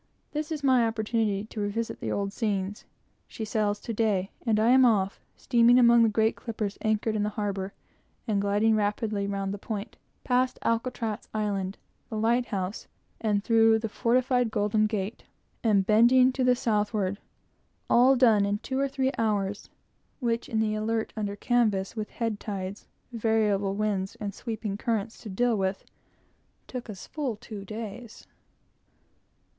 This 0.31 0.51
is 0.51 0.63
my 0.63 0.87
opportunity 0.87 1.43
to 1.43 1.59
revisit 1.59 1.99
the 1.99 2.11
old 2.11 2.33
scenes. 2.33 2.85
She 3.27 3.45
sails 3.45 3.79
to 3.81 3.93
day, 3.93 4.31
and 4.43 4.59
I 4.59 4.69
am 4.71 4.83
off, 4.83 5.19
steaming 5.35 5.77
among 5.77 6.01
the 6.01 6.09
great 6.09 6.35
clippers 6.35 6.79
anchored 6.81 7.15
in 7.15 7.21
the 7.21 7.29
harbor, 7.29 7.71
and 8.27 8.41
gliding 8.41 8.75
rapidly 8.75 9.27
round 9.27 9.53
the 9.53 9.59
point, 9.59 9.97
past 10.23 10.57
Alcatraz 10.63 11.27
Island, 11.35 11.77
the 12.09 12.17
light 12.17 12.47
house, 12.47 12.87
and 13.19 13.43
through 13.43 13.77
the 13.77 13.89
fortified 13.89 14.49
Golden 14.49 14.87
Gate, 14.87 15.21
and 15.63 15.85
bending 15.85 16.31
to 16.31 16.43
the 16.43 16.55
southward, 16.55 17.19
all 17.87 18.15
done 18.15 18.43
in 18.43 18.57
two 18.57 18.79
or 18.79 18.87
three 18.87 19.11
hours, 19.19 19.69
which, 20.19 20.49
in 20.49 20.59
the 20.59 20.73
Alert, 20.73 21.13
under 21.15 21.35
canvas, 21.35 21.95
with 21.95 22.09
head 22.09 22.39
tides, 22.39 22.87
variable 23.11 23.75
winds, 23.75 24.15
and 24.15 24.33
sweeping 24.33 24.77
currents 24.77 25.19
to 25.19 25.29
deal 25.29 25.55
with, 25.55 25.85
took 26.65 26.89
us 26.89 27.05
full 27.05 27.35
two 27.35 27.63
days. 27.63 28.25